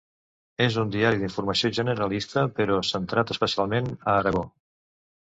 És 0.67 0.77
un 0.83 0.93
diari 0.93 1.19
d'informació 1.23 1.69
generalista, 1.79 2.45
però 2.61 2.79
centrat 2.93 3.35
especialment 3.37 3.93
a 4.05 4.17
Aragó. 4.23 4.43